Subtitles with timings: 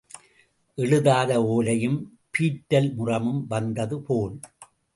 [0.77, 1.99] எழுதாத ஓலையும்
[2.37, 4.39] பீற்றல் முறமும் வந்தது போல்.